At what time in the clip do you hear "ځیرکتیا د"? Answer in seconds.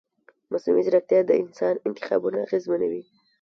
0.85-1.31